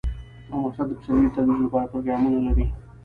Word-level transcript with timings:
افغانستان 0.53 0.85
د 0.89 0.91
پسرلی 0.97 1.27
د 1.29 1.33
ترویج 1.35 1.59
لپاره 1.65 1.89
پروګرامونه 1.91 2.39
لري. 2.47 2.65